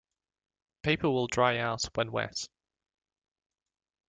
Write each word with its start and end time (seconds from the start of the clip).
Paper 0.81 1.11
will 1.11 1.27
dry 1.27 1.59
out 1.59 1.83
when 1.93 2.11
wet. 2.11 2.47